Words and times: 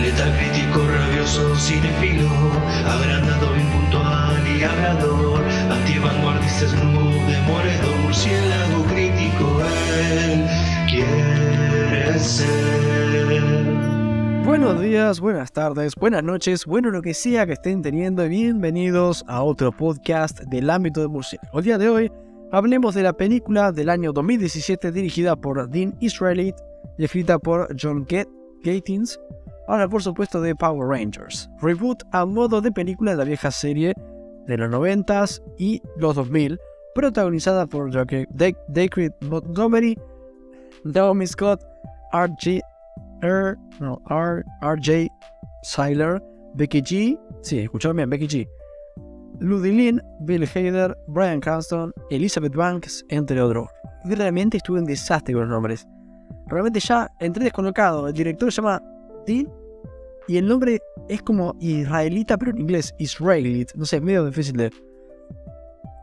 Letal 0.00 0.32
crítico, 0.36 0.86
rabioso, 0.86 1.56
cinefilo, 1.56 2.28
agrandado, 2.86 3.56
impuntual 3.56 4.46
y 4.46 4.62
hablador, 4.62 5.42
antivanguardista, 5.70 6.68
snoop, 6.68 7.12
demoledor, 7.26 7.96
murciélago 8.02 8.84
crítico, 8.84 9.62
él 10.12 10.46
quiere 10.88 12.18
ser. 12.18 12.74
Buenos 14.44 14.80
días, 14.80 15.20
buenas 15.20 15.52
tardes, 15.52 15.94
buenas 15.94 16.22
noches, 16.22 16.66
bueno 16.66 16.90
lo 16.90 17.00
que 17.00 17.14
sea 17.14 17.46
que 17.46 17.54
estén 17.54 17.80
teniendo 17.80 18.26
y 18.26 18.28
bienvenidos 18.28 19.24
a 19.26 19.42
otro 19.42 19.72
podcast 19.72 20.40
del 20.40 20.70
ámbito 20.70 21.00
de 21.00 21.08
murciélago. 21.08 21.58
El 21.58 21.64
día 21.64 21.78
de 21.78 21.88
hoy 21.88 22.12
hablemos 22.52 22.94
de 22.94 23.04
la 23.04 23.14
película 23.14 23.72
del 23.72 23.88
año 23.88 24.12
2017 24.12 24.92
dirigida 24.92 25.36
por 25.36 25.70
Dean 25.70 25.96
Israelite 26.00 26.60
y 26.98 27.04
escrita 27.04 27.38
por 27.38 27.68
John 27.80 28.06
Gatins. 28.62 29.18
Ahora 29.66 29.88
por 29.88 30.02
supuesto 30.02 30.40
de 30.40 30.54
Power 30.54 30.88
Rangers, 30.88 31.48
reboot 31.60 32.02
a 32.12 32.26
modo 32.26 32.60
de 32.60 32.70
película 32.70 33.12
de 33.12 33.16
la 33.16 33.24
vieja 33.24 33.50
serie 33.50 33.94
de 34.46 34.58
los 34.58 34.70
90s 34.70 35.42
y 35.58 35.80
los 35.96 36.14
2000, 36.16 36.58
protagonizada 36.94 37.66
por 37.66 37.90
Dacre 37.90 39.10
Montgomery, 39.22 39.98
Naomi 40.84 41.26
Scott, 41.26 41.62
R.J. 42.12 42.60
R, 43.22 43.56
no, 43.80 44.02
R, 44.10 44.44
RJ 44.60 45.08
Seiler, 45.62 46.22
Becky 46.54 46.82
G, 46.82 47.18
sí, 47.40 47.60
escucharon 47.60 47.96
bien, 47.96 48.10
Becky 48.10 48.28
G, 48.28 48.48
Ludie 49.40 49.98
Bill 50.20 50.44
Hader, 50.44 50.96
Brian 51.08 51.40
Cranston, 51.40 51.92
Elizabeth 52.10 52.54
Banks, 52.54 53.04
entre 53.08 53.40
otros. 53.40 53.68
Realmente 54.04 54.58
estuve 54.58 54.78
en 54.78 54.84
desastre 54.84 55.32
con 55.32 55.44
los 55.44 55.50
nombres. 55.50 55.88
Realmente 56.46 56.78
ya 56.80 57.10
entré 57.20 57.44
descolocado. 57.44 58.06
El 58.06 58.12
director 58.12 58.52
se 58.52 58.60
llama 58.60 58.82
Y 59.26 60.36
el 60.36 60.46
nombre 60.46 60.80
es 61.08 61.22
como 61.22 61.54
israelita, 61.60 62.36
pero 62.36 62.52
en 62.52 62.60
inglés, 62.60 62.94
Israelite. 62.98 63.72
No 63.76 63.84
sé, 63.84 63.96
es 63.96 64.02
medio 64.02 64.24
difícil 64.26 64.56
de. 64.56 64.70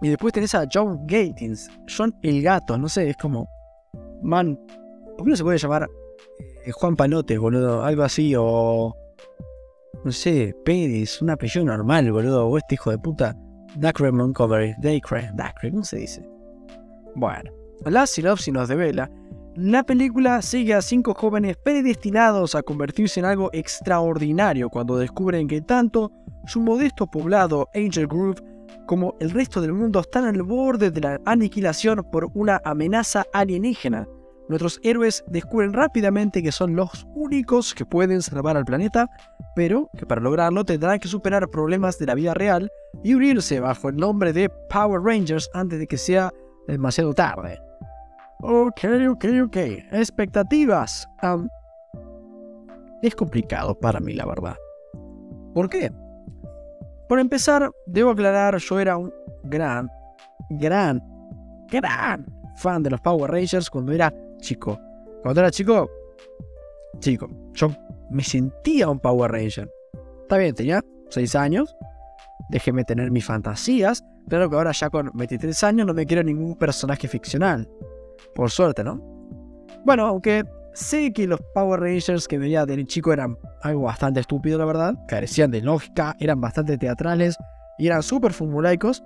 Y 0.02 0.10
después 0.10 0.34
tenés 0.34 0.56
a 0.56 0.66
John 0.72 1.06
Gatins, 1.06 1.70
John 1.96 2.14
el 2.24 2.42
Gato, 2.42 2.78
no 2.78 2.90
sé, 2.90 3.10
es 3.10 3.18
como. 3.18 3.48
Man, 4.24 4.60
¿por 5.18 5.26
qué 5.26 5.32
no 5.32 5.36
se 5.36 5.44
puede 5.44 5.58
llamar 5.58 5.90
eh, 6.66 6.72
Juan 6.72 6.96
Palote, 6.96 7.38
boludo? 7.38 7.84
Algo 7.84 8.04
así, 8.04 8.34
o 8.38 8.96
no 10.04 10.12
sé, 10.12 10.56
Pérez, 10.66 11.22
un 11.22 11.30
apellido 11.30 11.66
normal, 11.66 12.12
boludo, 12.12 12.48
o 12.48 12.58
este 12.58 12.76
hijo 12.76 12.92
de 12.92 12.98
puta, 12.98 13.36
Dacre 13.76 14.12
Montgomery, 14.12 14.74
Dacre, 14.80 15.30
Dacre, 15.36 15.72
¿cómo 15.72 15.84
se 15.84 15.98
dice? 15.98 16.28
Bueno, 17.16 17.52
la 17.86 18.08
sinopsis 18.08 18.54
nos 18.54 18.70
devela, 18.70 19.12
la 19.56 19.84
película 19.84 20.42
sigue 20.42 20.74
a 20.74 20.82
cinco 20.82 21.14
jóvenes 21.14 21.58
predestinados 21.58 22.56
a 22.56 22.64
convertirse 22.64 23.20
en 23.20 23.26
algo 23.26 23.50
extraordinario 23.54 24.70
cuando 24.70 24.98
descubren 24.98 25.48
que 25.48 25.62
tanto 25.62 26.12
su 26.48 26.62
modesto 26.62 27.08
poblado 27.08 27.68
Angel 27.76 28.08
Grove 28.08 28.42
como 28.88 29.16
el 29.20 29.32
resto 29.32 29.62
del 29.62 29.74
mundo 29.74 30.00
están 30.00 30.26
al 30.26 30.42
borde 30.44 30.92
de 30.92 31.02
la 31.02 31.20
aniquilación 31.26 32.06
por 32.12 32.30
una 32.34 32.62
amenaza 32.64 33.26
alienígena 33.34 34.08
Nuestros 34.52 34.82
héroes 34.84 35.24
descubren 35.28 35.72
rápidamente 35.72 36.44
que 36.44 36.52
son 36.52 36.76
los 36.76 37.08
únicos 37.16 37.74
que 37.74 37.86
pueden 37.86 38.22
salvar 38.22 38.58
al 38.58 38.66
planeta, 38.66 39.10
pero 39.56 39.90
que 39.98 40.06
para 40.06 40.20
lograrlo 40.20 40.66
tendrán 40.66 41.00
que 41.00 41.08
superar 41.08 41.50
problemas 41.50 41.98
de 41.98 42.08
la 42.08 42.16
vida 42.16 42.34
real 42.34 42.70
y 43.02 43.14
unirse 43.14 43.62
bajo 43.62 43.88
el 43.88 43.96
nombre 43.96 44.34
de 44.34 44.50
Power 44.70 45.02
Rangers 45.02 45.50
antes 45.54 45.80
de 45.80 45.88
que 45.88 45.98
sea 45.98 46.32
demasiado 46.68 47.14
tarde. 47.14 47.71
Ok, 48.44 48.86
ok, 49.10 49.26
ok. 49.46 49.58
Expectativas. 49.92 51.08
es 53.02 53.16
complicado 53.16 53.76
para 53.80 54.00
mí, 54.00 54.14
la 54.14 54.26
verdad. 54.26 54.56
¿Por 55.54 55.70
qué? 55.70 55.92
Por 57.08 57.20
empezar, 57.20 57.70
debo 57.86 58.12
aclarar, 58.12 58.58
yo 58.58 58.80
era 58.80 58.98
un 58.98 59.14
gran, 59.44 59.90
gran, 60.50 61.04
gran 61.70 62.26
fan 62.56 62.82
de 62.82 62.90
los 62.90 63.02
Power 63.02 63.30
Rangers 63.30 63.70
cuando 63.70 63.92
era 63.92 64.14
chico. 64.40 64.80
Cuando 65.22 65.42
era 65.42 65.52
chico, 65.52 65.90
chico, 67.00 67.30
yo 67.54 67.70
me 68.10 68.24
sentía 68.24 68.90
un 68.90 69.00
Power 69.00 69.32
Ranger. 69.32 69.70
Está 70.22 70.38
bien, 70.38 70.56
tenía 70.56 70.82
6 71.10 71.36
años. 71.36 71.76
Déjeme 72.50 72.84
tener 72.86 73.12
mis 73.12 73.26
fantasías. 73.26 74.04
Claro 74.28 74.50
que 74.50 74.56
ahora 74.56 74.72
ya 74.72 74.90
con 74.90 75.12
23 75.14 75.64
años 75.64 75.86
no 75.86 75.94
me 75.94 76.06
quiero 76.06 76.24
ningún 76.24 76.56
personaje 76.56 77.08
ficcional. 77.08 77.70
Por 78.36 78.50
suerte, 78.50 78.84
¿no? 78.84 79.02
Bueno, 79.86 80.06
aunque 80.06 80.44
sé 80.74 81.12
que 81.12 81.28
los 81.28 81.42
Power 81.54 81.80
Rangers 81.80 82.28
que 82.28 82.38
veía 82.38 82.66
de 82.66 82.86
chico 82.86 83.14
eran 83.14 83.38
algo 83.62 83.84
bastante 83.84 84.20
estúpido, 84.20 84.58
la 84.58 84.66
verdad. 84.66 84.96
Carecían 85.08 85.52
de 85.52 85.62
lógica, 85.62 86.16
eran 86.20 86.40
bastante 86.40 86.78
teatrales 86.78 87.38
y 87.78 87.88
eran 87.88 88.04
súper 88.04 88.34
formulaicos. 88.34 89.04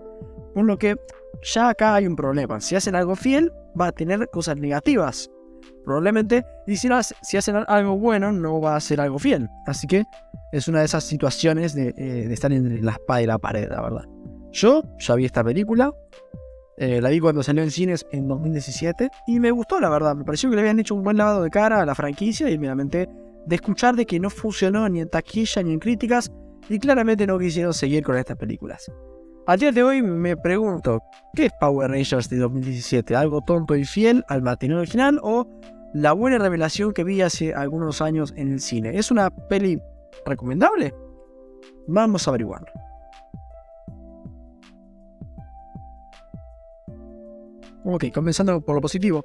Por 0.54 0.66
lo 0.66 0.78
que 0.78 0.96
ya 1.44 1.70
acá 1.70 1.96
hay 1.96 2.08
un 2.08 2.16
problema. 2.16 2.62
Si 2.62 2.75
hacen 2.75 2.96
algo 2.96 3.16
fiel, 3.16 3.52
va 3.80 3.88
a 3.88 3.92
tener 3.92 4.30
cosas 4.30 4.58
negativas. 4.58 5.30
Probablemente, 5.84 6.44
y 6.66 6.78
si, 6.78 6.88
no, 6.88 7.00
si 7.04 7.38
hacen 7.38 7.58
algo 7.68 7.98
bueno, 7.98 8.31
no 8.31 8.59
va 8.59 8.75
a 8.75 8.80
ser 8.80 9.00
algo 9.00 9.20
fiel. 9.20 9.48
Así 9.68 9.86
que 9.86 10.04
es 10.52 10.68
una 10.68 10.80
de 10.80 10.86
esas 10.86 11.04
situaciones 11.04 11.75
de, 11.75 11.94
eh, 11.98 12.28
estar 12.31 12.52
entre 12.52 12.81
la 12.81 12.94
espada 12.94 13.22
y 13.22 13.25
la 13.28 13.38
pared, 13.38 13.70
la 13.70 13.81
verdad. 13.81 14.06
Yo 14.52 14.84
ya 14.98 15.16
vi 15.16 15.25
esta 15.25 15.44
película, 15.44 15.92
eh, 16.78 17.00
la 17.02 17.09
vi 17.09 17.19
cuando 17.19 17.41
salió 17.41 17.63
en 17.63 17.72
cines 17.72 18.06
en 18.12 18.28
2017 18.28 19.09
y 19.28 19.40
me 19.40 19.52
gustó, 19.52 19.80
la 19.80 19.90
verdad. 19.90 20.16
Me 20.16 20.25
pareció 20.25 20.50
que 20.50 20.56
le 20.56 20.62
habían 20.62 20.80
hecho 20.80 20.96
un 20.96 21.03
buen 21.03 21.18
lavado 21.18 21.44
de 21.44 21.50
cara 21.50 21.81
a 21.81 21.86
la 21.86 21.96
franquicia 21.96 22.50
y 22.50 22.58
me 22.58 22.68
lamenté 22.68 23.08
de 23.46 23.56
escuchar 23.56 23.96
de 23.96 24.06
que 24.06 24.19
no 24.19 24.30
funcionó 24.30 24.88
ni 24.90 25.02
en 25.02 25.09
taquilla 25.09 25.63
ni 25.63 25.74
en 25.74 25.80
críticas 25.80 26.31
y 26.68 26.80
claramente 26.80 27.28
no 27.28 27.40
quisieron 27.40 27.74
seguir 27.74 28.03
con 28.03 28.18
estas 28.18 28.38
películas. 28.38 28.91
A 29.47 29.58
día 29.58 29.72
de 29.72 29.84
hoy 29.84 30.02
me 30.02 30.36
pregunto, 30.36 31.03
¿qué 31.36 31.46
es 31.46 31.52
Power 31.59 31.91
Rangers 31.91 32.30
de 32.30 32.38
2017? 32.38 33.16
¿Algo 33.16 33.42
tonto 33.42 33.75
y 33.75 33.86
fiel 33.86 34.25
al 34.28 34.42
material 34.42 34.80
original 34.80 35.19
o 35.22 35.47
la 35.94 36.13
buena 36.13 36.40
revelación 36.40 36.94
que 36.94 37.03
vi 37.03 37.22
hace 37.22 37.53
algunos 37.53 38.02
años 38.02 38.34
en 38.36 38.52
el 38.52 38.59
cine? 38.59 38.97
¿Es 38.97 39.12
una 39.12 39.30
peli 39.30 39.80
recomendable? 40.25 40.94
Vamos 41.88 42.28
a 42.28 42.31
averiguarlo. 42.31 42.84
Ok, 47.88 48.06
comenzando 48.12 48.59
por 48.62 48.73
lo 48.73 48.81
positivo. 48.81 49.23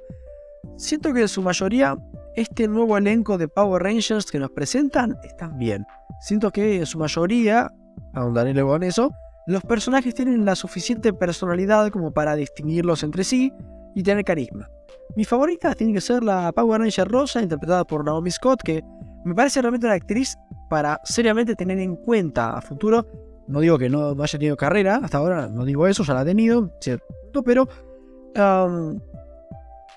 Siento 0.77 1.11
que 1.13 1.21
en 1.21 1.27
su 1.27 1.41
mayoría 1.41 1.97
este 2.35 2.67
nuevo 2.67 2.95
elenco 2.95 3.39
de 3.39 3.47
Power 3.47 3.81
Rangers 3.81 4.31
que 4.31 4.37
nos 4.37 4.51
presentan 4.51 5.17
están 5.23 5.57
bien. 5.57 5.83
Siento 6.21 6.51
que 6.51 6.77
en 6.77 6.85
su 6.85 6.99
mayoría, 6.99 7.73
ahondaré 8.13 8.53
luego 8.53 8.75
en 8.75 8.83
eso, 8.83 9.11
los 9.47 9.63
personajes 9.63 10.13
tienen 10.13 10.45
la 10.45 10.55
suficiente 10.55 11.11
personalidad 11.11 11.89
como 11.89 12.13
para 12.13 12.35
distinguirlos 12.35 13.01
entre 13.01 13.23
sí 13.23 13.51
y 13.95 14.03
tener 14.03 14.23
carisma. 14.23 14.69
Mi 15.15 15.25
favorita 15.25 15.73
tiene 15.73 15.93
que 15.93 16.01
ser 16.01 16.23
la 16.23 16.51
Power 16.51 16.81
Ranger 16.81 17.07
Rosa, 17.07 17.41
interpretada 17.41 17.83
por 17.83 18.05
Naomi 18.05 18.29
Scott, 18.29 18.61
que 18.63 18.83
me 19.25 19.33
parece 19.33 19.59
realmente 19.59 19.87
una 19.87 19.95
actriz 19.95 20.37
para 20.69 21.01
seriamente 21.03 21.55
tener 21.55 21.79
en 21.79 21.95
cuenta 21.95 22.55
a 22.55 22.61
futuro. 22.61 23.07
No 23.47 23.59
digo 23.59 23.79
que 23.79 23.89
no, 23.89 24.11
haya 24.11 24.37
tenido 24.37 24.55
carrera, 24.55 25.01
hasta 25.03 25.17
ahora 25.17 25.47
no 25.47 25.65
digo 25.65 25.87
eso, 25.87 26.03
ya 26.03 26.13
la 26.13 26.19
ha 26.19 26.25
tenido, 26.25 26.71
cierto, 26.79 27.43
pero 27.43 27.67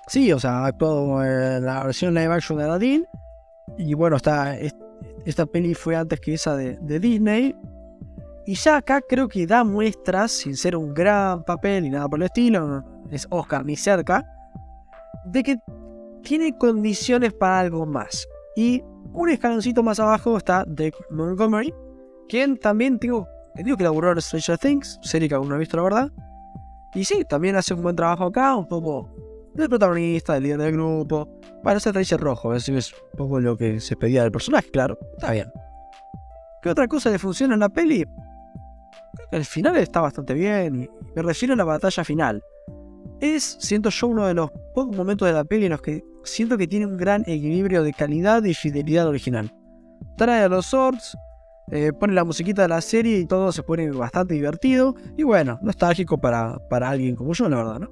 sí, 0.07 0.31
o 0.31 0.39
sea, 0.39 0.59
ha 0.59 0.65
actuado 0.67 1.23
en 1.23 1.65
la 1.65 1.83
versión 1.83 2.13
live 2.13 2.33
action 2.33 2.57
de 2.57 2.63
Aladdin. 2.65 3.05
Y 3.77 3.93
bueno, 3.93 4.17
está, 4.17 4.57
esta 5.25 5.45
peli 5.45 5.73
fue 5.73 5.95
antes 5.95 6.19
que 6.19 6.33
esa 6.33 6.55
de 6.55 6.99
Disney, 6.99 7.55
y 8.47 8.53
ya 8.53 8.77
acá 8.77 9.01
creo 9.01 9.27
que 9.27 9.47
da 9.47 9.63
muestras, 9.63 10.31
sin 10.31 10.55
ser 10.55 10.75
un 10.75 10.93
gran 10.93 11.43
papel 11.43 11.83
ni 11.83 11.89
nada 11.89 12.07
por 12.07 12.19
el 12.19 12.25
estilo, 12.25 12.83
es 13.09 13.25
Oscar 13.31 13.65
ni 13.65 13.75
cerca, 13.75 14.23
de 15.25 15.41
que 15.41 15.57
tiene 16.21 16.55
condiciones 16.55 17.33
para 17.33 17.61
algo 17.61 17.87
más. 17.87 18.27
Y 18.55 18.83
un 19.13 19.29
escaloncito 19.29 19.81
más 19.81 19.99
abajo 19.99 20.37
está 20.37 20.63
Dick 20.67 20.93
Montgomery, 21.09 21.73
quien 22.29 22.57
también 22.57 22.99
tengo 22.99 23.27
digo 23.55 23.77
que 23.77 23.83
laburó 23.83 24.11
en 24.11 24.21
Stranger 24.21 24.57
Things, 24.57 24.99
serie 25.01 25.29
que 25.29 25.35
aún 25.35 25.49
no 25.49 25.55
he 25.55 25.59
visto 25.59 25.77
la 25.77 25.83
verdad. 25.83 26.11
Y 26.95 27.05
sí, 27.05 27.25
también 27.25 27.55
hace 27.55 27.73
un 27.73 27.83
buen 27.83 27.95
trabajo 27.95 28.25
acá, 28.25 28.55
un 28.55 28.67
poco 28.67 29.09
del 29.53 29.69
protagonista, 29.69 30.33
del 30.33 30.43
líder 30.43 30.57
del 30.59 30.71
grupo. 30.71 31.29
Para 31.61 31.79
ser 31.79 31.93
Ranger 31.93 32.19
rojo, 32.19 32.55
es 32.55 32.67
un 32.69 32.79
poco 33.17 33.39
lo 33.39 33.57
que 33.57 33.79
se 33.79 33.95
pedía 33.95 34.23
del 34.23 34.31
personaje, 34.31 34.71
claro, 34.71 34.97
está 35.13 35.31
bien. 35.31 35.51
¿Qué 36.61 36.69
otra 36.69 36.87
cosa 36.87 37.11
le 37.11 37.19
funciona 37.19 37.53
en 37.53 37.59
la 37.59 37.69
peli? 37.69 38.05
el 39.31 39.45
final 39.45 39.75
está 39.77 40.01
bastante 40.01 40.33
bien 40.33 40.89
me 41.15 41.21
refiero 41.21 41.53
a 41.53 41.57
la 41.57 41.63
batalla 41.63 42.03
final. 42.03 42.43
Es, 43.21 43.57
siento 43.59 43.89
yo, 43.89 44.07
uno 44.07 44.27
de 44.27 44.33
los 44.33 44.51
pocos 44.73 44.95
momentos 44.95 45.27
de 45.27 45.33
la 45.33 45.45
peli 45.45 45.65
en 45.65 45.71
los 45.71 45.81
que 45.81 46.03
siento 46.23 46.57
que 46.57 46.67
tiene 46.67 46.85
un 46.85 46.97
gran 46.97 47.21
equilibrio 47.21 47.83
de 47.83 47.93
calidad 47.93 48.43
y 48.43 48.53
fidelidad 48.53 49.07
original. 49.07 49.53
Trae 50.17 50.43
a 50.43 50.49
los 50.49 50.65
swords, 50.65 51.17
eh, 51.71 51.91
pone 51.93 52.13
la 52.13 52.23
musiquita 52.23 52.63
de 52.63 52.67
la 52.67 52.81
serie 52.81 53.19
y 53.19 53.25
todo 53.25 53.51
se 53.51 53.63
pone 53.63 53.89
bastante 53.91 54.35
divertido 54.35 54.95
y 55.17 55.23
bueno, 55.23 55.59
nostálgico 55.61 56.17
para, 56.17 56.59
para 56.69 56.89
alguien 56.89 57.15
como 57.15 57.33
yo, 57.33 57.49
la 57.49 57.57
verdad, 57.57 57.79
¿no? 57.79 57.91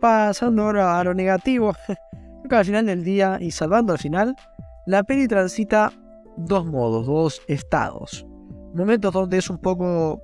Pasando 0.00 0.62
ahora 0.62 1.00
a 1.00 1.04
lo 1.04 1.14
negativo, 1.14 1.74
creo 1.86 2.48
que 2.48 2.56
al 2.56 2.64
final 2.64 2.86
del 2.86 3.02
día 3.04 3.38
y 3.40 3.50
salvando 3.50 3.92
al 3.92 3.98
final, 3.98 4.36
la 4.86 5.02
peli 5.02 5.26
transita 5.26 5.92
dos 6.36 6.64
modos, 6.66 7.06
dos 7.06 7.42
estados. 7.48 8.26
Momentos 8.74 9.12
donde 9.12 9.38
es 9.38 9.50
un 9.50 9.58
poco 9.58 10.22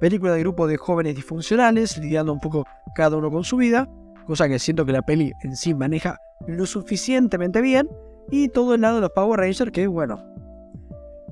película 0.00 0.32
de 0.32 0.40
grupo 0.40 0.66
de 0.66 0.76
jóvenes 0.76 1.16
disfuncionales, 1.16 1.98
lidiando 1.98 2.32
un 2.32 2.40
poco 2.40 2.64
cada 2.94 3.16
uno 3.16 3.30
con 3.30 3.42
su 3.42 3.56
vida, 3.56 3.88
cosa 4.26 4.48
que 4.48 4.58
siento 4.58 4.86
que 4.86 4.92
la 4.92 5.02
peli 5.02 5.32
en 5.42 5.56
sí 5.56 5.74
maneja 5.74 6.18
lo 6.46 6.64
suficientemente 6.66 7.60
bien, 7.60 7.88
y 8.30 8.48
todo 8.48 8.74
el 8.74 8.82
lado 8.82 8.96
de 8.96 9.00
los 9.02 9.10
Power 9.10 9.40
Rangers 9.40 9.72
que, 9.72 9.86
bueno, 9.86 10.22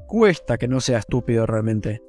cuesta 0.06 0.56
que 0.58 0.68
no 0.68 0.80
sea 0.80 0.98
estúpido 0.98 1.46
realmente. 1.46 2.02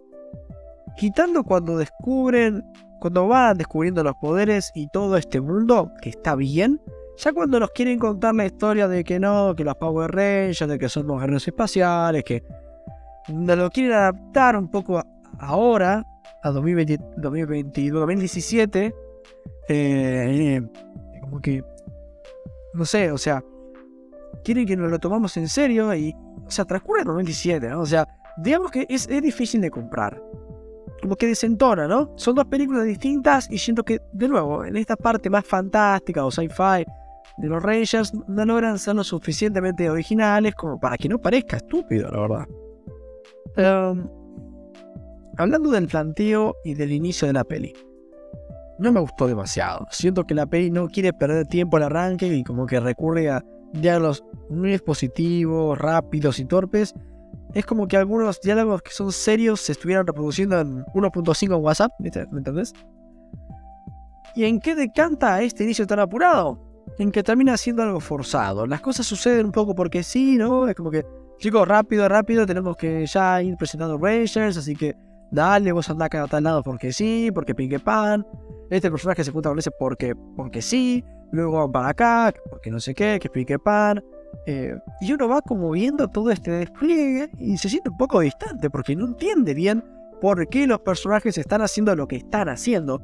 Quitando 0.98 1.44
cuando 1.44 1.78
descubren, 1.78 2.64
cuando 3.00 3.28
van 3.28 3.58
descubriendo 3.58 4.04
los 4.04 4.16
poderes 4.16 4.72
y 4.74 4.88
todo 4.90 5.18
este 5.18 5.42
mundo, 5.42 5.92
que 6.02 6.10
está 6.10 6.36
bien, 6.36 6.82
ya 7.18 7.34
cuando 7.34 7.60
nos 7.60 7.72
quieren 7.72 8.00
contar 8.00 8.36
la 8.36 8.46
historia 8.46 8.88
de 8.88 9.04
que 9.04 9.20
no, 9.20 9.56
que 9.56 9.64
los 9.64 9.76
Power 9.76 10.12
Rangers, 10.12 10.68
de 10.68 10.80
que 10.80 10.90
son 10.90 11.08
los 11.08 11.48
espaciales, 11.48 12.24
que 12.24 12.44
lo 13.28 13.70
quieren 13.70 13.94
adaptar 13.94 14.56
un 14.56 14.70
poco 14.70 15.04
ahora, 15.40 16.06
a 16.44 16.52
2020, 16.52 16.98
2017, 17.18 18.96
eh, 19.70 20.62
como 21.22 21.42
que, 21.42 21.64
no 22.74 22.86
sé, 22.86 23.12
o 23.12 23.18
sea, 23.18 23.44
quieren 24.44 24.65
que 24.65 24.77
nos 24.77 24.89
lo 24.91 25.00
tomamos 25.00 25.35
en 25.38 25.47
serio 25.47 25.94
y, 25.95 26.15
o 26.45 26.51
sea, 26.51 26.65
transcurre 26.65 27.01
en 27.01 27.07
2017, 27.07 27.69
¿no? 27.69 27.81
O 27.81 27.85
sea, 27.85 28.07
digamos 28.38 28.71
que 28.71 28.85
es, 28.89 29.07
es 29.09 29.21
difícil 29.21 29.62
de 29.62 29.69
comprar. 29.69 30.21
Como 31.01 31.15
que 31.15 31.27
desentona, 31.27 31.88
¿no? 31.88 32.12
Son 32.15 32.35
dos 32.35 32.45
películas 32.45 32.85
distintas 32.85 33.50
y 33.51 33.57
siento 33.57 33.83
que, 33.83 34.01
de 34.13 34.27
nuevo, 34.27 34.65
en 34.65 34.77
esta 34.77 34.95
parte 34.95 35.29
más 35.29 35.45
fantástica 35.45 36.25
o 36.25 36.31
sci-fi 36.31 36.85
de 37.38 37.47
los 37.47 37.62
Rangers 37.62 38.13
no 38.27 38.45
logran 38.45 38.79
ser 38.79 38.95
lo 38.95 39.03
suficientemente 39.03 39.89
originales 39.89 40.56
como 40.56 40.79
para 40.79 40.97
que 40.97 41.07
no 41.07 41.19
parezca 41.19 41.57
estúpido, 41.57 42.09
la 42.09 42.19
verdad. 42.21 42.47
Em, 43.56 44.07
hablando 45.38 45.69
del 45.69 45.88
planteo 45.88 46.56
y 46.63 46.74
del 46.74 46.91
inicio 46.91 47.27
de 47.27 47.33
la 47.33 47.44
peli. 47.44 47.74
No 48.79 48.91
me 48.91 49.00
gustó 49.00 49.27
demasiado. 49.27 49.88
Siento 49.91 50.25
que 50.25 50.35
la 50.35 50.45
peli 50.45 50.69
no 50.71 50.88
quiere 50.88 51.13
perder 51.13 51.47
tiempo 51.47 51.77
al 51.77 51.83
arranque 51.83 52.27
y 52.27 52.44
como 52.44 52.65
que 52.65 52.79
recurre 52.79 53.29
a 53.29 53.44
diálogos 53.74 54.24
muy 54.50 54.74
expositivos, 54.74 55.78
rápidos 55.78 56.40
y 56.40 56.46
torpes. 56.46 56.94
Es 57.54 57.66
como 57.66 57.88
que 57.88 57.98
algunos 57.98 58.40
diálogos 58.42 58.81
que 58.81 58.92
son 58.92 59.12
serios 59.12 59.62
se 59.62 59.72
estuvieran 59.72 60.06
reproduciendo 60.06 60.60
en 60.60 60.84
1.5 60.86 61.44
en 61.44 61.64
WhatsApp, 61.64 61.92
¿me 62.00 62.10
entendés? 62.38 62.74
¿Y 64.36 64.46
en 64.46 64.60
qué 64.60 64.75
decanta 64.75 65.42
este 65.42 65.64
inicio 65.64 65.88
tan 65.88 66.00
apurado? 66.00 66.60
En 67.00 67.12
que 67.12 67.24
termina 67.24 67.58
siendo 67.58 67.84
algo 67.84 68.00
forzado. 68.00 68.68
Las 68.68 68.81
cosas 68.81 69.06
suceden 69.06 69.48
un 69.48 69.52
poco 69.52 69.74
porque 69.74 70.04
sí, 70.04 70.38
¿no? 70.38 70.68
Es 70.68 70.75
como 70.75 70.92
que, 70.92 71.06
chicos, 71.40 71.68
rápido, 71.68 72.08
rápido, 72.08 72.46
tenemos 72.46 72.78
que 72.78 73.06
ya 73.08 73.42
ir 73.42 73.56
presentando 73.58 73.98
Rangers, 73.98 74.58
así 74.58 74.75
que 74.75 74.96
dale, 75.31 75.72
vos 75.72 75.90
andá 75.90 76.06
a 76.06 76.28
tal 76.28 76.44
lado 76.44 76.63
porque 76.63 76.94
sí, 76.94 77.31
porque 77.34 77.56
Pinkie 77.56 77.80
Pan. 77.80 78.25
Este 78.70 78.92
personaje 78.92 79.24
se 79.24 79.31
junta 79.31 79.50
con 79.50 79.60
ese 79.60 79.72
porque, 79.72 80.13
porque 80.36 80.62
sí 80.62 81.04
luego 81.31 81.71
para 81.71 81.89
acá, 81.89 82.33
porque 82.50 82.71
no 82.71 82.79
sé 82.79 82.94
qué, 82.94 83.18
que 83.19 83.27
explique 83.27 83.59
pan. 83.59 84.03
Eh, 84.45 84.77
y 85.01 85.12
uno 85.12 85.27
va 85.27 85.41
como 85.41 85.71
viendo 85.71 86.07
todo 86.07 86.31
este 86.31 86.51
despliegue 86.51 87.29
y 87.38 87.57
se 87.57 87.69
siente 87.69 87.89
un 87.89 87.97
poco 87.97 88.19
distante 88.19 88.69
porque 88.69 88.95
no 88.95 89.06
entiende 89.06 89.53
bien 89.53 89.83
por 90.21 90.47
qué 90.47 90.68
los 90.68 90.79
personajes 90.79 91.38
están 91.38 91.62
haciendo 91.62 91.95
lo 91.95 92.07
que 92.07 92.18
están 92.18 92.50
haciendo. 92.50 93.01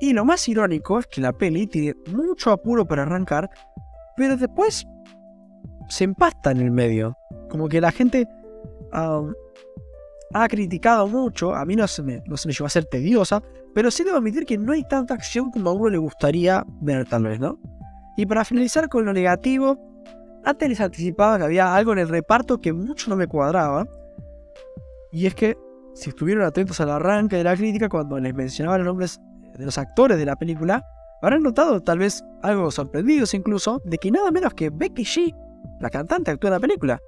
Y 0.00 0.12
lo 0.12 0.24
más 0.24 0.48
irónico 0.48 0.98
es 0.98 1.06
que 1.06 1.20
la 1.20 1.32
peli 1.32 1.66
tiene 1.66 1.94
mucho 2.12 2.52
apuro 2.52 2.86
para 2.86 3.02
arrancar, 3.02 3.50
pero 4.16 4.36
después 4.36 4.86
se 5.88 6.04
empasta 6.04 6.52
en 6.52 6.58
el 6.58 6.70
medio. 6.70 7.16
Como 7.50 7.68
que 7.68 7.80
la 7.80 7.90
gente 7.90 8.28
ha 8.92 10.48
criticado 10.48 11.08
mucho, 11.08 11.54
a 11.54 11.64
mí 11.64 11.74
no 11.74 11.86
se, 11.88 12.02
me, 12.02 12.22
no 12.26 12.36
se 12.36 12.48
me 12.48 12.54
llevó 12.54 12.66
a 12.66 12.70
ser 12.70 12.84
tediosa, 12.84 13.42
pero 13.78 13.92
sí 13.92 14.02
debo 14.02 14.16
admitir 14.16 14.44
que 14.44 14.58
no 14.58 14.72
hay 14.72 14.82
tanta 14.82 15.14
acción 15.14 15.52
como 15.52 15.70
a 15.70 15.72
uno 15.72 15.88
le 15.88 15.98
gustaría 15.98 16.66
ver 16.80 17.08
tal 17.08 17.22
vez, 17.22 17.38
¿no? 17.38 17.60
Y 18.16 18.26
para 18.26 18.44
finalizar 18.44 18.88
con 18.88 19.04
lo 19.04 19.12
negativo, 19.12 19.78
antes 20.44 20.68
les 20.68 20.80
anticipaba 20.80 21.38
que 21.38 21.44
había 21.44 21.72
algo 21.72 21.92
en 21.92 22.00
el 22.00 22.08
reparto 22.08 22.60
que 22.60 22.72
mucho 22.72 23.08
no 23.08 23.14
me 23.14 23.28
cuadraba. 23.28 23.86
Y 25.12 25.26
es 25.26 25.36
que, 25.36 25.56
si 25.94 26.10
estuvieron 26.10 26.42
atentos 26.42 26.80
al 26.80 26.90
arranque 26.90 27.36
de 27.36 27.44
la 27.44 27.56
crítica, 27.56 27.88
cuando 27.88 28.18
les 28.18 28.34
mencionaba 28.34 28.78
los 28.78 28.86
nombres 28.88 29.20
de 29.56 29.64
los 29.64 29.78
actores 29.78 30.18
de 30.18 30.26
la 30.26 30.34
película, 30.34 30.84
habrán 31.22 31.44
notado, 31.44 31.80
tal 31.80 32.00
vez 32.00 32.24
algo 32.42 32.72
sorprendidos 32.72 33.32
incluso, 33.32 33.80
de 33.84 33.96
que 33.98 34.10
nada 34.10 34.32
menos 34.32 34.54
que 34.54 34.70
Becky 34.70 35.04
G, 35.04 35.36
la 35.78 35.88
cantante, 35.88 36.32
actúa 36.32 36.48
en 36.48 36.54
la 36.54 36.60
película. 36.60 36.98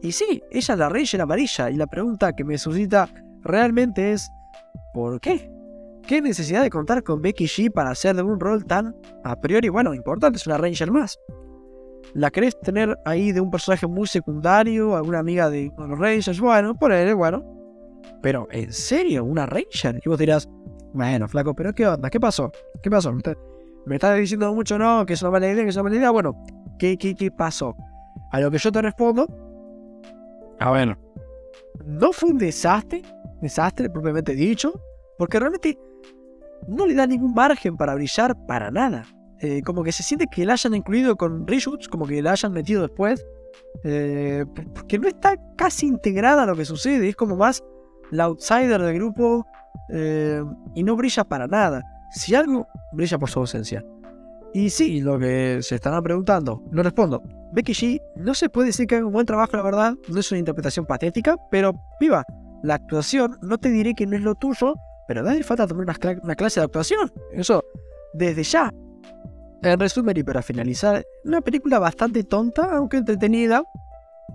Y 0.00 0.12
sí, 0.12 0.42
ella 0.50 0.72
es 0.72 0.78
la 0.78 0.88
Ranger 0.88 1.20
amarilla, 1.20 1.68
y 1.68 1.76
la 1.76 1.86
pregunta 1.86 2.32
que 2.32 2.44
me 2.44 2.56
suscita 2.56 3.10
realmente 3.42 4.12
es, 4.14 4.26
¿por 4.94 5.20
qué? 5.20 5.54
¿Qué 6.06 6.22
necesidad 6.22 6.62
de 6.62 6.70
contar 6.70 7.02
con 7.02 7.20
Becky 7.20 7.46
G 7.46 7.72
para 7.72 7.90
hacer 7.90 8.14
de 8.14 8.22
un 8.22 8.38
rol 8.38 8.64
tan, 8.64 8.94
a 9.24 9.40
priori, 9.40 9.68
bueno, 9.68 9.92
importante? 9.92 10.36
Es 10.36 10.46
una 10.46 10.56
Ranger 10.56 10.92
más. 10.92 11.18
¿La 12.14 12.30
querés 12.30 12.58
tener 12.60 12.96
ahí 13.04 13.32
de 13.32 13.40
un 13.40 13.50
personaje 13.50 13.88
muy 13.88 14.06
secundario? 14.06 14.94
¿Alguna 14.96 15.18
amiga 15.18 15.50
de 15.50 15.72
uno 15.76 15.82
de 15.82 15.90
los 15.90 15.98
Rangers? 15.98 16.40
Bueno, 16.40 16.74
ponele, 16.76 17.12
bueno. 17.12 17.44
Pero, 18.22 18.46
¿en 18.52 18.72
serio? 18.72 19.24
¿Una 19.24 19.46
Ranger? 19.46 20.00
Y 20.04 20.08
vos 20.08 20.16
dirás, 20.16 20.48
bueno, 20.92 21.26
flaco, 21.26 21.54
pero 21.54 21.74
¿qué 21.74 21.88
onda? 21.88 22.08
¿Qué 22.08 22.20
pasó? 22.20 22.52
¿Qué 22.84 22.88
pasó? 22.88 23.12
¿Me 23.84 23.96
estás 23.96 24.16
diciendo 24.16 24.54
mucho 24.54 24.78
no? 24.78 25.04
¿Que 25.06 25.14
es 25.14 25.22
una 25.22 25.32
mala 25.32 25.50
idea? 25.50 25.64
¿Que 25.64 25.70
es 25.70 25.76
una 25.76 25.82
mala 25.82 25.96
idea? 25.96 26.10
Bueno, 26.10 26.40
¿qué, 26.78 26.96
qué, 26.96 27.16
qué 27.16 27.32
pasó? 27.32 27.76
A 28.30 28.38
lo 28.38 28.48
que 28.52 28.58
yo 28.58 28.70
te 28.70 28.80
respondo. 28.80 29.26
A 30.60 30.70
ver. 30.70 30.96
No 31.84 32.12
fue 32.12 32.30
un 32.30 32.38
desastre, 32.38 33.02
desastre 33.42 33.90
propiamente 33.90 34.34
dicho, 34.34 34.80
porque 35.18 35.38
realmente 35.38 35.76
no 36.68 36.86
le 36.86 36.94
da 36.94 37.06
ningún 37.06 37.34
margen 37.34 37.76
para 37.76 37.94
brillar 37.94 38.36
para 38.46 38.70
nada. 38.70 39.04
Eh, 39.40 39.62
como 39.62 39.84
que 39.84 39.92
se 39.92 40.02
siente 40.02 40.26
que 40.26 40.46
la 40.46 40.54
hayan 40.54 40.74
incluido 40.74 41.16
con 41.16 41.46
reshoots, 41.46 41.88
como 41.88 42.06
que 42.06 42.22
la 42.22 42.32
hayan 42.32 42.52
metido 42.52 42.82
después. 42.82 43.24
Eh, 43.84 44.44
porque 44.74 44.98
no 44.98 45.08
está 45.08 45.36
casi 45.56 45.86
integrada 45.86 46.42
a 46.42 46.46
lo 46.46 46.56
que 46.56 46.64
sucede, 46.64 47.08
es 47.08 47.16
como 47.16 47.36
más 47.36 47.62
la 48.10 48.24
outsider 48.24 48.80
del 48.80 48.94
grupo 48.94 49.46
eh, 49.90 50.42
y 50.74 50.82
no 50.82 50.96
brilla 50.96 51.24
para 51.24 51.46
nada. 51.46 51.82
Si 52.12 52.34
algo, 52.34 52.66
brilla 52.92 53.18
por 53.18 53.28
su 53.28 53.40
ausencia. 53.40 53.84
Y 54.54 54.70
sí, 54.70 55.00
lo 55.00 55.18
que 55.18 55.58
se 55.60 55.74
estarán 55.74 56.02
preguntando, 56.02 56.62
no 56.70 56.82
respondo. 56.82 57.22
Becky 57.52 57.72
G 57.72 58.02
no 58.16 58.34
se 58.34 58.48
puede 58.48 58.68
decir 58.68 58.86
que 58.86 58.96
haga 58.96 59.06
un 59.06 59.12
buen 59.12 59.26
trabajo, 59.26 59.56
la 59.56 59.62
verdad, 59.62 59.94
no 60.08 60.18
es 60.18 60.30
una 60.30 60.38
interpretación 60.38 60.86
patética, 60.86 61.36
pero 61.50 61.74
viva, 62.00 62.24
la 62.62 62.74
actuación 62.74 63.38
no 63.42 63.58
te 63.58 63.68
diré 63.68 63.94
que 63.94 64.06
no 64.06 64.16
es 64.16 64.22
lo 64.22 64.34
tuyo, 64.34 64.74
pero 65.06 65.22
da 65.22 65.34
falta 65.42 65.66
tomar 65.66 65.84
una, 65.84 66.34
clase 66.34 66.60
de 66.60 66.64
actuación. 66.64 67.12
Eso, 67.32 67.64
desde 68.14 68.42
ya. 68.42 68.72
En 69.62 69.80
resumen 69.80 70.16
y 70.16 70.22
para 70.22 70.42
finalizar, 70.42 71.04
una 71.24 71.40
película 71.40 71.78
bastante 71.78 72.22
tonta, 72.24 72.76
aunque 72.76 72.98
entretenida, 72.98 73.64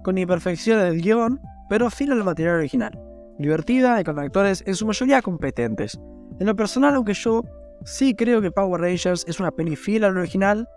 con 0.03 0.17
imperfecciones 0.17 0.85
del 0.85 1.01
guion, 1.01 1.39
pero 1.69 1.89
fiel 1.89 2.11
al 2.11 2.23
material 2.23 2.55
original. 2.55 2.91
Divertida 3.37 3.99
y 4.01 4.03
con 4.03 4.19
actores 4.19 4.63
en 4.65 4.75
su 4.75 4.85
mayoría 4.85 5.21
competentes. 5.21 5.99
En 6.39 6.47
lo 6.47 6.55
personal, 6.55 6.95
aunque 6.95 7.13
yo 7.13 7.43
sí 7.85 8.13
creo 8.13 8.41
que 8.41 8.51
Power 8.51 8.81
Rangers 8.81 9.25
es 9.27 9.39
una 9.39 9.51
peli 9.51 9.75
fiel 9.75 10.03
al 10.03 10.17
original, 10.17 10.67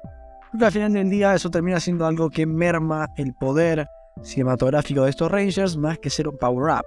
al 0.61 0.73
final 0.73 0.93
del 0.93 1.11
día 1.11 1.35
eso 1.35 1.51
termina 1.51 1.81
siendo 1.81 2.07
algo 2.07 2.31
que 2.31 2.47
merma 2.47 3.09
el 3.17 3.35
poder 3.35 3.89
cinematográfico 4.23 5.03
de 5.03 5.11
estos 5.11 5.31
Rangers 5.31 5.77
más 5.77 5.99
que 5.99 6.11
ser 6.11 6.29
un 6.29 6.39
power-up. 6.39 6.85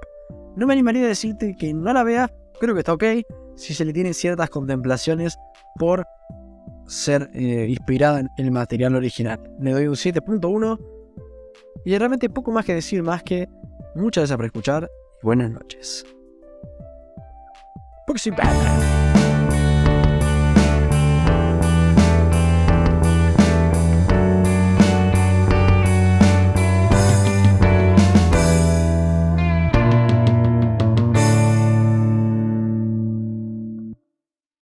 No 0.55 0.65
me 0.65 0.73
animaría 0.73 1.03
a 1.03 1.07
decirte 1.07 1.55
que 1.55 1.73
no 1.73 1.91
la 1.91 2.03
veas 2.03 2.31
creo 2.59 2.73
que 2.73 2.79
está 2.79 2.93
ok 2.93 3.03
si 3.55 3.73
se 3.73 3.85
le 3.85 3.93
tienen 3.93 4.13
ciertas 4.13 4.49
contemplaciones 4.49 5.37
por 5.77 6.05
ser 6.87 7.29
eh, 7.33 7.67
inspirada 7.69 8.19
en 8.19 8.29
el 8.37 8.51
material 8.51 8.95
original. 8.95 9.39
Le 9.59 9.71
doy 9.71 9.87
un 9.87 9.95
7.1 9.95 10.79
y 11.85 11.97
realmente 11.97 12.29
poco 12.29 12.51
más 12.51 12.65
que 12.65 12.73
decir, 12.73 13.03
más 13.03 13.23
que 13.23 13.47
muchas 13.95 14.21
gracias 14.21 14.37
por 14.37 14.45
escuchar 14.45 14.89
y 15.21 15.25
buenas 15.25 15.51
noches. 15.51 16.05
Porque 18.05 18.19